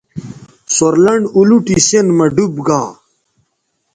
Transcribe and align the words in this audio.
سور 0.75 0.93
لنڈ 1.03 1.23
اولوٹی 1.35 1.77
سیئن 1.87 2.07
مہ 2.17 2.25
ڈوب 2.35 2.53
گا 2.67 2.81